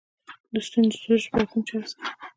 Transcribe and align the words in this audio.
د 0.53 0.53
ستوني 0.65 0.87
د 0.91 0.95
سوزش 1.01 1.23
لپاره 1.27 1.49
کوم 1.49 1.61
چای 1.67 1.77
وڅښم؟ 1.79 2.01